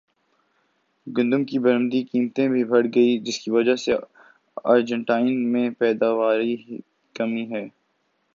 گندم 1.07 1.43
کی 1.45 1.59
برمدی 1.59 2.01
قیمتیں 2.03 2.47
بھی 2.47 2.63
بڑھ 2.63 2.87
گئیں 2.95 3.23
جس 3.25 3.39
کی 3.39 3.51
وجہ 3.51 3.75
سے 3.75 3.93
ارجنٹائن 4.65 5.51
میں 5.51 5.69
پیداواری 5.79 6.55
کمی 7.15 7.45
ہے 7.51 7.67